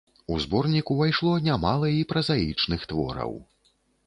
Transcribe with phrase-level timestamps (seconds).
[0.27, 3.39] У зборнік увайшло нямала і празаічных твораў.